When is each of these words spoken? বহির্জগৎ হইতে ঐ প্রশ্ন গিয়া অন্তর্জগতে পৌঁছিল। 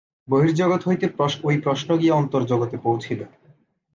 বহির্জগৎ 0.27 0.81
হইতে 0.87 1.05
ঐ 1.43 1.51
প্রশ্ন 1.57 1.89
গিয়া 1.97 2.15
অন্তর্জগতে 2.15 2.77
পৌঁছিল। 2.77 3.19